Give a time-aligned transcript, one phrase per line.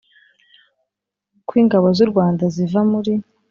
[1.47, 3.13] kw ingabo z u Rwanda ziva muri